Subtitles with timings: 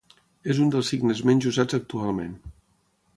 [0.53, 2.33] És un dels signes menys usats actualment.